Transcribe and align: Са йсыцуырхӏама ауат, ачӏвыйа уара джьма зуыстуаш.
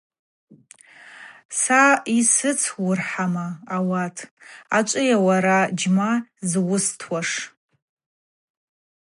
Са 1.59 1.81
йсыцуырхӏама 2.17 3.47
ауат, 3.75 4.17
ачӏвыйа 4.77 5.17
уара 5.25 5.57
джьма 5.77 6.11
зуыстуаш. 6.49 7.29